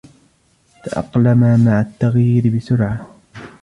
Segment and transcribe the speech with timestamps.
[0.83, 3.07] تأقلما مع التغيير بسرعة.